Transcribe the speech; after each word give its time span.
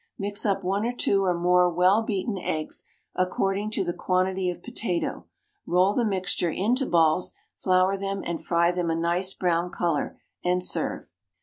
Mix 0.17 0.47
up 0.47 0.63
one 0.63 0.83
or 0.83 0.93
two 0.93 1.25
or 1.25 1.35
more 1.37 1.69
well 1.69 2.01
beaten 2.01 2.35
eggs, 2.35 2.85
according 3.13 3.69
to 3.69 3.83
the 3.83 3.93
quantity 3.93 4.49
of 4.49 4.63
potato, 4.63 5.27
roll 5.67 5.93
the 5.93 6.03
mixture 6.03 6.49
into 6.49 6.87
balls, 6.87 7.33
flour 7.55 7.95
them, 7.95 8.23
and 8.25 8.43
fry 8.43 8.71
them 8.71 8.89
a 8.89 8.95
nice 8.95 9.35
brown 9.35 9.69
colour, 9.69 10.19
and 10.43 10.63
serve. 10.63 11.11